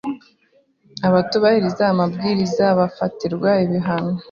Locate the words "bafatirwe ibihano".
2.79-4.13